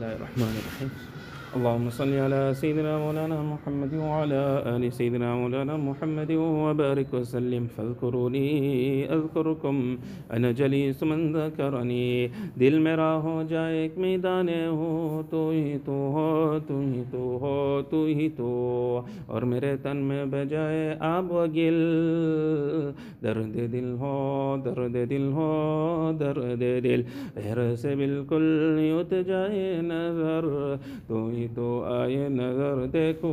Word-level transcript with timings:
الله 0.00 0.16
الرحمن 0.16 0.56
الرحيم. 0.60 0.90
اللهم 1.55 1.89
صل 1.89 2.13
على 2.13 2.53
سيدنا 2.53 2.97
مولانا 2.99 3.37
محمد 3.43 3.93
وعلى 3.95 4.41
آل 4.75 4.83
سيدنا 4.93 5.35
مولانا 5.35 5.75
محمد 5.77 6.31
وبارك 6.31 7.13
وسلم 7.13 7.67
فاذكروني 7.75 8.47
أذكركم 9.15 9.75
أنا 10.35 10.51
جليس 10.51 10.99
من 11.03 11.21
ذكرني 11.35 12.07
दिल 12.59 12.75
मेरा 12.79 13.11
हो 13.23 13.35
जाए 13.51 13.85
एक 13.85 13.97
मैदाने 13.97 14.59
हो 14.67 15.23
तो 15.31 15.41
ही 15.51 15.77
तो 15.85 15.95
हो 16.15 16.27
तू 16.67 16.79
ही 16.81 17.01
तो 17.13 17.23
हो 17.43 17.55
तू 17.91 18.05
ही 18.05 18.27
तो 18.37 18.49
और 19.29 19.45
मेरे 19.45 19.75
तन 19.83 19.97
में 20.09 20.31
बजाए 20.31 20.83
आब 21.03 21.31
गिल 21.55 21.79
दर्द 23.23 23.55
दिल 23.71 23.89
हो 24.01 24.13
दर्द 24.67 24.95
दिल 25.09 25.31
हो 25.37 25.49
दर्द 26.19 26.63
दिल 26.83 27.01
गैर 27.37 27.63
से 27.81 27.95
बिल्कुल 27.95 28.45
उत 28.99 29.13
जाए 29.27 29.65
नजर 29.89 30.51
तो 31.09 31.27
ही 31.29 31.38
जी 31.40 31.46
तो 31.56 31.66
आए 31.90 32.28
नज़र 32.30 32.80
देखो 32.94 33.30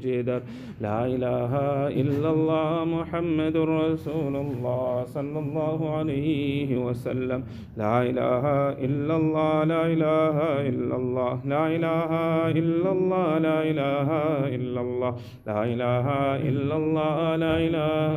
जिधर 0.00 0.42
ला 0.82 0.96
इलाहा 1.12 1.62
इल्लल्लाह 2.00 2.84
محمد 2.90 3.56
رسول 3.70 4.36
الله 4.36 5.04
صلى 5.14 5.38
الله 5.38 5.78
عليه 5.96 6.76
وسلم 6.86 7.44
لا 7.78 8.02
إله 8.02 8.44
إلا 8.88 9.16
الله 9.16 9.64
لا 9.64 9.82
إله 9.86 10.36
إلا 10.68 10.96
الله 10.96 11.32
لا 11.46 11.64
إله 11.76 12.12
إلا 12.60 12.90
الله 12.92 13.38
لا 13.38 13.56
إله 13.70 14.10
إلا 14.56 14.80
الله 14.80 15.12
لا 15.46 15.64
إله 15.64 16.06
إلا 16.48 16.76
الله 16.76 17.36
لا 17.36 17.54
إله 17.66 18.16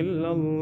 إلا 0.00 0.30
الله 0.32 0.61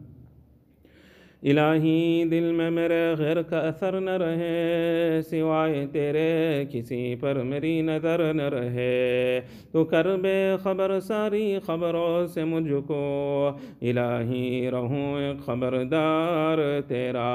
इलाही 1.42 2.24
दिल 2.24 2.44
में 2.52 2.70
मेरे 2.70 2.98
गैर 3.16 3.40
का 3.42 3.58
असर 3.68 3.98
न 4.00 4.16
रहे 4.20 5.22
सिवाय 5.22 5.74
तेरे 5.86 6.64
किसी 6.72 7.14
पर 7.14 7.42
मेरी 7.42 7.70
नज़र 7.82 8.22
न 8.34 8.48
रहे 8.52 9.40
तो 9.72 9.84
कर 9.84 10.08
बे 10.16 10.36
खबर 10.64 10.98
सारी 11.00 11.58
खबरों 11.66 12.26
से 12.26 12.44
मुझको 12.44 13.00
इलाही 13.88 14.68
रहूं 14.70 15.04
एक 15.20 15.40
खबरदार 15.40 16.62
तेरा 16.88 17.28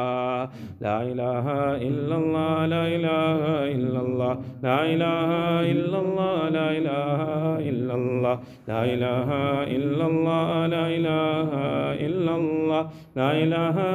ला 0.81 0.97
इलाहा 1.11 1.59
इल्लल्लाह 1.81 2.65
ला 2.65 2.85
इलाहा 2.89 3.53
इल्लल्लाह 3.67 4.33
ला 4.65 4.75
इलाहा 4.87 5.61
इल्लल्लाह 5.67 6.49
ला 6.49 6.67
इलाहा 6.81 7.59
इल्लल्लाह 7.69 8.35
ला 8.67 8.83
इलाहा 8.93 9.41
इल्लल्लाह 9.77 10.67
ला 10.67 10.85
इलाहा 10.97 11.63
इल्लल्लाह 12.09 12.83
ला 13.17 13.31
इलाहा 13.37 13.94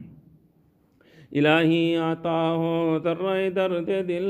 الہی 1.31 1.97
آتا 1.97 2.51
ہو 2.51 2.99
ذرہ 3.03 3.49
درد 3.49 3.87
دل 4.07 4.25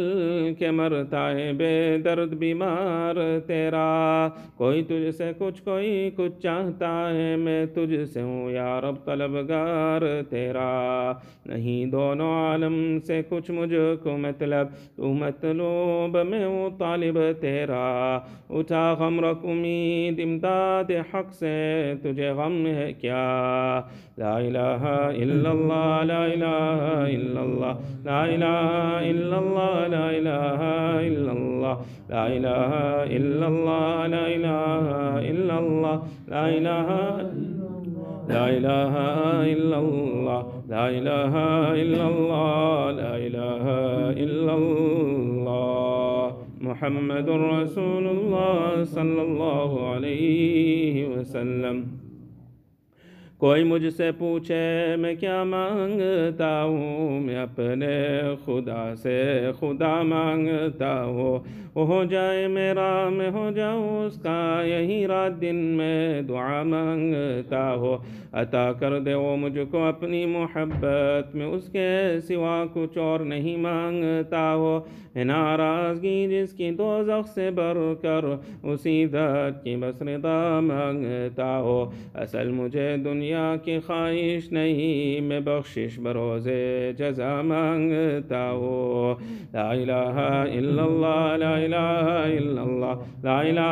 کے 0.59 0.71
مرتا 0.71 1.31
ہے 1.31 1.53
بے 1.53 1.97
درد 1.97 2.29
بیمار 2.33 3.39
تیرا۔ 3.47 4.27
کوئی 4.57 4.83
تجھ 4.83 5.15
سے 5.15 5.31
کچھ، 5.37 5.61
کوئی 5.61 6.11
کچھ 6.15 6.41
چاہتا 6.41 7.13
ہے، 7.13 7.35
میں 7.35 7.65
تجھ 7.65 8.09
سے 8.13 8.21
ہوں 8.21 8.51
یا 8.51 8.81
رب 8.81 9.05
طلبگار 9.05 10.21
تیرا۔ 10.29 11.11
نہیں، 11.45 11.85
دونوں 11.85 12.49
عالم 12.49 12.99
سے 13.07 13.21
کچھ 13.29 13.51
مجھ 13.51 13.73
کو 14.03 14.17
مطلب۔ 14.17 14.67
تو 14.95 15.13
مطلوب 15.13 16.17
میں 16.17 16.45
ہوں 16.45 16.69
طالب 16.79 17.19
تیرا۔ 17.41 18.19
اٹھا 18.49 18.93
غم 18.93 19.19
رکھ، 19.19 19.45
امید، 19.45 20.19
امداد 20.23 20.91
حق 21.13 21.33
سے۔ 21.33 21.93
تجھے 22.01 22.29
غم 22.29 22.65
ہے 22.65 22.93
کیا؟ 22.93 23.81
لا 24.17 24.37
الہ 24.37 24.83
الا 25.17 25.49
اللہ، 25.49 26.01
لا 26.03 26.23
الہ 26.23 26.87
إلا 27.15 27.41
الله. 27.47 27.73
لا 28.05 28.21
إله 28.35 28.65
إلا 29.11 29.37
الله 29.43 29.75
لا 29.87 30.07
إله 30.19 30.61
إلا 31.09 31.31
الله. 31.31 31.75
لا 32.09 32.23
إله 32.37 32.71
إلا 33.17 33.47
الله 33.47 34.07
لا 34.15 34.25
إله 34.35 34.85
إلا 35.31 35.55
الله. 35.63 35.97
لا 36.33 36.43
إله 36.57 36.89
لا 38.29 38.43
إله 38.57 38.95
إلا 39.53 39.77
الله. 39.85 40.41
لا 40.69 40.85
إله 40.97 41.33
إلا 41.83 42.05
الله 42.13 42.91
لا 43.01 43.13
إله 43.27 43.65
إلا 44.25 44.53
الله. 44.61 46.23
محمد 46.61 47.27
رسول 47.29 48.05
الله 48.07 48.83
صلى 48.83 49.21
الله 49.21 49.71
عليه 49.91 50.95
وسلم. 51.13 52.00
کوئی 53.41 53.63
مجھ 53.63 53.89
سے 53.89 54.11
پوچھے 54.17 54.95
میں 54.97 55.15
کیا 55.15 55.43
مانگتا 55.43 56.63
ہوں؟ 56.63 57.19
میں 57.19 57.35
اپنے 57.35 58.21
خدا 58.45 58.95
سے 58.95 59.49
خدا 59.59 60.01
مانگتا 60.01 61.03
ہوں۔ 61.03 61.39
ہو 61.75 62.03
جائے 62.03 62.47
میرا، 62.47 63.09
میں 63.09 63.29
ہو 63.29 63.49
جاؤں 63.55 64.05
اس 64.05 64.21
کا۔ 64.21 64.61
یہی 64.65 65.07
رات 65.07 65.41
دن 65.41 65.55
میں 65.55 66.21
دعا 66.21 66.63
مانگتا 66.63 67.75
ہو 67.75 67.97
عطا 68.31 68.71
کر 68.71 68.99
دے 68.99 69.13
وہ 69.13 69.37
مجھ 69.37 69.59
کو 69.71 69.83
اپنی 69.83 70.25
محبت۔ 70.25 71.35
میں 71.35 71.45
اس 71.45 71.69
کے 71.71 72.19
سوا 72.27 72.65
کچھ 72.73 72.97
اور 72.97 73.19
نہیں 73.19 73.57
مانگتا 73.57 74.53
ہو 74.55 74.79
ناراضگی 75.15 76.27
جس 76.29 76.53
کی 76.53 76.71
دو 76.71 76.97
سے 77.35 77.51
بر 77.51 77.77
کر 78.01 78.25
اسی 78.63 79.05
ذات 79.05 79.63
کی 79.63 79.75
بسردا 79.75 80.59
مانگتا 80.59 81.57
ہو 81.57 81.91
اصل 82.13 82.51
مجھے 82.51 82.95
دنیا 82.97 83.30
کی 83.63 83.79
خواهش 83.87 84.51
نہیں 84.51 85.27
میں 85.27 85.39
بخشش 85.45 85.99
بروز 85.99 86.47
جزا 86.97 87.41
مانگتا 87.41 88.49
ہوں 88.51 89.15
لا 89.53 89.69
الہ 89.71 90.27
الا 90.57 90.83
اللہ 90.83 91.35
لا 91.39 91.55
الہ 91.55 91.75
الا 92.23 92.61
اللہ 92.61 93.05
لا 93.23 93.39
الہ 93.39 93.69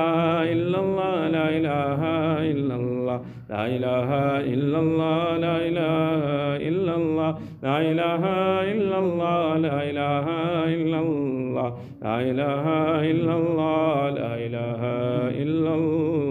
الا 0.51 0.79
اللہ 0.79 1.31
لا 1.31 1.47
الہ 1.47 2.05
الا 2.39 2.75
اللہ 2.75 3.27
لا 3.49 3.63
الہ 3.63 4.39
إلا 4.45 4.77
اللہ 4.77 5.37
لا 5.39 5.55
الہ 5.55 6.57
إلا 6.61 6.91
اللہ 6.93 7.47
لا 7.61 7.77
الہ 7.77 8.25
إلا 8.73 8.97
اللہ 8.97 9.57
لا 9.61 9.79
الہ 9.79 10.27
إلا 10.65 10.99
اللہ 10.99 11.69
لا 12.03 12.17
الہ 12.17 12.75
إلا 13.01 13.33
اللہ 13.33 14.09
لا 14.19 14.33
الہ 14.33 14.91
إلا 15.41 15.73
اللہ 15.73 16.28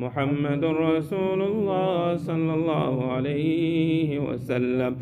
محمد 0.00 0.64
رسول 0.64 1.40
الله 1.42 2.16
صلى 2.16 2.52
الله 2.54 3.12
عليه 3.12 4.18
وسلم. 4.18 4.92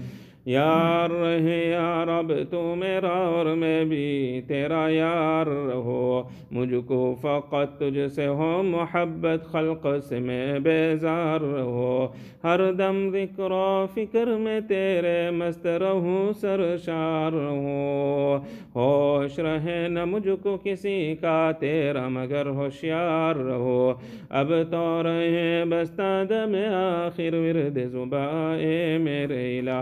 यार 0.48 1.10
रहे 1.10 1.60
यार 1.72 2.10
अब 2.10 2.32
तो 2.52 2.64
मेरा 2.76 3.12
और 3.28 3.54
मैं 3.56 3.88
भी 3.90 4.42
तेरा 4.42 4.88
यार 4.90 5.48
रहो 5.48 6.30
मुझको 6.54 6.98
फ़कत 7.16 7.78
तुझसे 7.80 8.26
हो 8.26 8.52
मोहब्बत 8.64 9.46
खल्क 9.54 9.82
से 10.10 10.20
मैं 10.20 10.64
बेजार 10.64 11.42
रहो 11.42 11.94
हर 12.46 12.62
दम 12.74 13.00
ज़िक्र 13.12 13.60
फ़िक्र 13.96 14.38
में 14.38 14.62
तेरे 14.64 15.16
मस्त 15.32 15.64
रहूँ 15.82 16.34
सरशार 16.34 17.32
रहूँ 17.32 18.38
होश 18.76 19.40
रहे 19.40 19.88
न 19.90 20.04
मुझको 20.10 20.58
किसी 20.58 21.16
का 21.16 21.52
तेरा 21.62 22.08
मगर 22.10 22.48
होशियार 22.56 23.38
रहो 23.40 23.80
अब 24.34 24.52
तो 24.72 24.84
रहे 25.02 25.64
बस्ता 25.72 26.12
दम 26.26 26.56
आखिर 26.74 27.36
विरद 27.38 27.80
जुबाए 27.92 28.98
मेरे 29.00 29.44
इला 29.58 29.82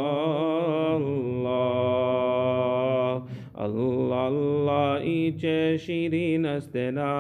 अल्लाह 3.65 4.27
अल्लाह 4.27 5.09
ईचे 5.11 5.59
शीरीन 5.79 6.47
नाम 6.67 7.14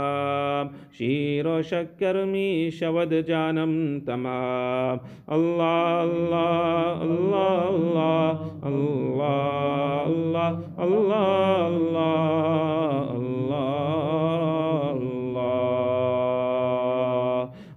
क्षीरोशकर्मी 0.67 2.71
शवदजानं 2.71 3.99
तमा 3.99 4.39
अल्ला 5.29 6.01
अल्ला 6.01 6.45
अल्ला 7.01 8.43
अल्ला 8.63 10.05
अल्ला 10.05 10.73
अल्ला 10.77 11.65
अल्ला 11.65 12.25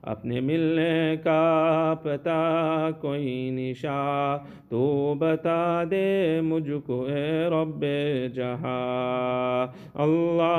अपने 0.08 0.42
मिलने 0.42 1.18
का 1.18 1.94
पता 2.06 2.40
कोई 3.02 3.52
निशा 3.52 4.00
तो 4.72 4.84
बता 5.22 5.60
दे 5.86 6.06
मुझको 6.42 6.98
ए 7.08 7.50
रब 7.54 7.80
जहाँ 8.36 9.68
अल्लाह 10.06 10.54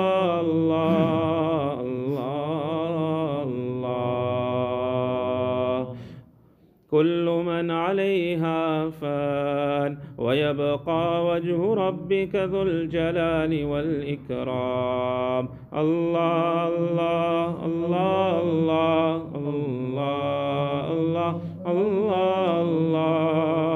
كل 6.92 7.42
من 7.46 7.70
عليها 7.70 8.90
فان 8.90 9.96
ويبقى 10.21 11.25
وجه 11.25 11.73
ربك 11.73 12.35
ذو 12.35 12.61
الجلال 12.61 13.65
والإكرام. 13.65 15.49
الله 15.73 16.67
الله 16.67 17.65
الله 17.65 18.41
الله 18.43 19.21
الله 19.35 20.83
الله 20.93 21.31
الله 21.67 22.61
الله. 22.61 23.70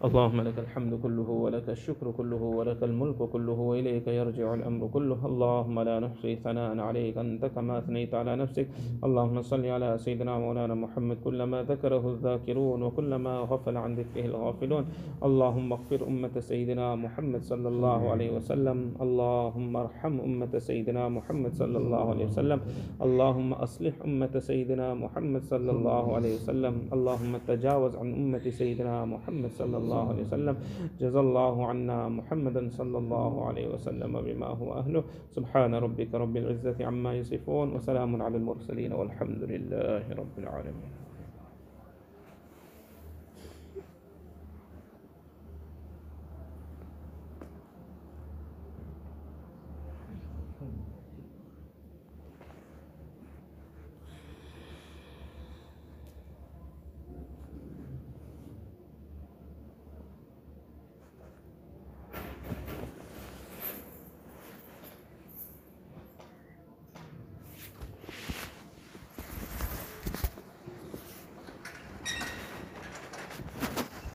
اللهم 0.00 0.40
لك 0.40 0.58
الحمد 0.58 0.92
كله 1.04 1.28
ولك 1.28 1.68
الشكر 1.76 2.10
كله 2.18 2.42
ولك 2.58 2.80
الملك 2.82 3.20
كله 3.32 3.58
وإليك 3.70 4.06
يرجع 4.08 4.54
الأمر 4.54 4.86
كله. 4.86 5.20
اللهم 5.30 5.76
لا 5.80 5.96
نحصي 6.00 6.36
ثناء 6.36 6.72
عليك 6.88 7.18
أنت 7.18 7.44
كما 7.44 7.78
أثنيت 7.78 8.14
على 8.14 8.32
نفسك. 8.36 8.66
اللهم 9.04 9.42
صل 9.42 9.60
على 9.66 9.98
سيدنا 9.98 10.38
مولانا 10.38 10.74
محمد 10.74 11.16
كلما 11.24 11.62
ذكره 11.62 12.04
الذاكرون 12.14 12.82
وكلما 12.82 13.34
غفل 13.50 13.76
عن 13.76 13.90
ذكره 14.00 14.24
الغافلون. 14.24 14.84
اللهم 15.28 15.68
اغفر 15.72 16.00
أمة 16.08 16.34
سيدنا 16.40 16.86
محمد 17.04 17.42
صلى 17.42 17.68
الله 17.68 18.00
عليه 18.10 18.30
وسلم. 18.36 18.78
اللهم 19.04 19.72
ارحم 19.76 20.14
أمة 20.20 20.52
سيدنا 20.58 21.08
محمد 21.08 21.52
صلى 21.52 21.78
الله 21.78 22.04
عليه 22.10 22.24
وسلم. 22.24 22.60
اللهم 23.04 23.50
أصلح 23.52 23.94
أمة 24.08 24.34
سيدنا 24.38 24.94
محمد 24.94 25.42
صلى 25.52 25.70
الله 25.76 26.04
عليه 26.16 26.32
وسلم. 26.40 26.74
اللهم 26.96 27.32
تجاوز 27.48 27.92
عن 28.00 28.08
أمة 28.16 28.44
سيدنا 28.48 29.04
محمد 29.04 29.52
صلى 29.60 29.76
الله 29.76 29.88
الله 29.90 30.08
عليه 30.08 30.22
وسلم. 30.22 30.56
جزا 31.02 31.20
الله 31.20 31.66
عنا 31.66 32.08
محمدا 32.08 32.62
صلى 32.70 32.98
الله 32.98 33.32
عليه 33.46 33.66
وسلم 33.74 34.12
بما 34.22 34.46
هو 34.46 34.78
أهله. 34.78 35.02
سبحان 35.34 35.74
ربك 35.74 36.14
رب 36.14 36.36
العزة 36.36 36.78
عما 36.78 37.14
يصفون 37.18 37.74
وسلام 37.74 38.22
على 38.22 38.36
المرسلين 38.36 38.92
والحمد 38.92 39.42
لله 39.42 40.04
رب 40.14 40.34
العالمين. 40.38 41.09